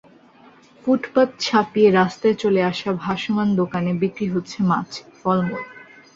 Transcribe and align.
ফুটপাত 0.83 1.29
ছাপিয়ে 1.39 1.89
রাস্তায় 1.91 2.35
চলে 2.35 2.61
আসা 2.63 2.89
ভাসমান 3.03 3.47
দোকানে 3.55 3.91
বিক্রি 4.01 4.27
হচ্ছে 4.29 4.59
মাছ, 4.63 4.89
ফলমূল। 5.19 5.63